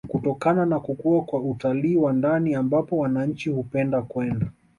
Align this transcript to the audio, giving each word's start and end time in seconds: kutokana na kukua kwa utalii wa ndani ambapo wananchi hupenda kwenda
kutokana 0.07 0.65
na 0.65 0.79
kukua 0.79 1.21
kwa 1.25 1.39
utalii 1.41 1.95
wa 1.95 2.13
ndani 2.13 2.55
ambapo 2.55 2.97
wananchi 2.97 3.49
hupenda 3.49 4.01
kwenda 4.01 4.51